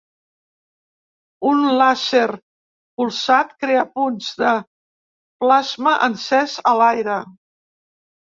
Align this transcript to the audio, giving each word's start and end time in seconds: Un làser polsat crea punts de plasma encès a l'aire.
Un 1.49 1.59
làser 1.81 2.23
polsat 3.01 3.51
crea 3.65 3.83
punts 3.99 4.31
de 4.39 4.53
plasma 5.45 5.93
encès 6.09 6.57
a 6.73 6.75
l'aire. 6.81 7.19